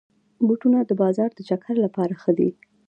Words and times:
بوټونه 0.45 0.79
د 0.85 0.91
بازار 1.01 1.29
د 1.33 1.39
چکر 1.49 1.75
لپاره 1.85 2.13
ښه 2.21 2.31
دي. 2.37 2.49